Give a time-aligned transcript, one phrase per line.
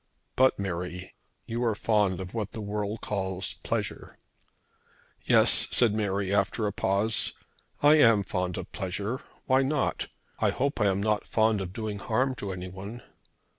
[0.35, 1.13] But Mary,
[1.45, 4.17] you are fond of what the world calls pleasure."
[5.25, 7.33] "Yes," said Mary, after a pause,
[7.83, 9.21] "I am fond of pleasure.
[9.45, 10.07] Why not?
[10.39, 13.03] I hope I am not fond of doing harm to anyone."